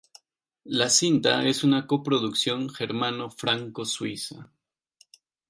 [0.63, 4.51] La cinta es una coproducción germano-franco-suiza.